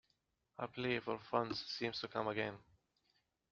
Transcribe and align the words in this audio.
A 0.57 0.67
plea 0.67 0.99
for 0.99 1.19
funds 1.19 1.63
seems 1.67 1.99
to 2.01 2.07
come 2.07 2.27
again. 2.27 2.57